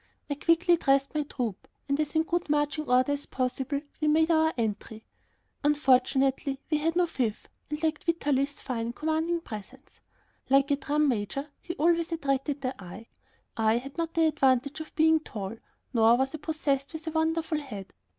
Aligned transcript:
I 0.31 0.33
quickly 0.33 0.77
dressed 0.77 1.13
my 1.13 1.21
troop, 1.21 1.67
and 1.87 1.99
in 1.99 2.01
as 2.01 2.17
good 2.25 2.49
marching 2.49 2.85
order 2.89 3.11
as 3.11 3.27
possible 3.27 3.81
we 4.01 4.07
made 4.07 4.31
our 4.31 4.51
entry. 4.57 5.05
Unfortunately, 5.63 6.59
we 6.71 6.79
had 6.79 6.95
no 6.95 7.05
fife 7.05 7.47
and 7.69 7.79
we 7.79 7.87
lacked 7.87 8.05
Vitalis' 8.05 8.59
fine, 8.59 8.93
commanding 8.93 9.41
presence. 9.41 9.99
Like 10.49 10.71
a 10.71 10.75
drum 10.77 11.07
major, 11.07 11.51
he 11.61 11.75
always 11.75 12.11
attracted 12.11 12.61
the 12.61 12.73
eye. 12.83 13.09
I 13.55 13.77
had 13.77 13.95
not 13.95 14.15
the 14.15 14.25
advantage 14.25 14.79
of 14.79 14.95
being 14.95 15.19
tall, 15.19 15.57
nor 15.93 16.17
was 16.17 16.33
I 16.33 16.39
possessed 16.39 16.95
of 16.95 17.05
a 17.05 17.11
wonderful 17.11 17.59
head. 17.59 17.93